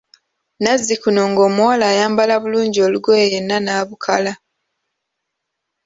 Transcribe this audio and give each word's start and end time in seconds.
Nazzikuno 0.61 1.21
ng'omuwala 1.31 1.85
ayambala 1.93 2.33
bulungi 2.41 2.79
olugoye 2.87 3.25
yenna 3.33 3.57
n'abukala. 3.61 4.33